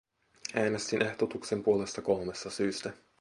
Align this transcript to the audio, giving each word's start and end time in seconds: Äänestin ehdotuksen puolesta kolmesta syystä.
Äänestin 0.53 1.03
ehdotuksen 1.05 1.63
puolesta 1.63 2.01
kolmesta 2.01 2.49
syystä. 2.49 2.93